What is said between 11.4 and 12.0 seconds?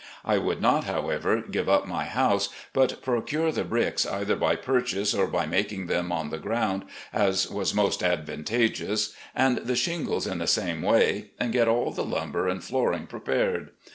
get all